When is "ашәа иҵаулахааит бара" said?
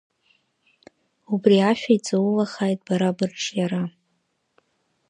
1.69-3.17